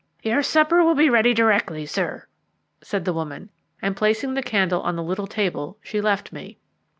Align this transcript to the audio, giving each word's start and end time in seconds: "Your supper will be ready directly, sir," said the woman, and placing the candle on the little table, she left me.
"Your 0.23 0.41
supper 0.41 0.83
will 0.83 0.95
be 0.95 1.11
ready 1.11 1.31
directly, 1.31 1.85
sir," 1.85 2.25
said 2.81 3.05
the 3.05 3.13
woman, 3.13 3.51
and 3.83 3.95
placing 3.95 4.33
the 4.33 4.41
candle 4.41 4.81
on 4.81 4.95
the 4.95 5.03
little 5.03 5.27
table, 5.27 5.77
she 5.83 6.01
left 6.01 6.33
me. 6.33 6.57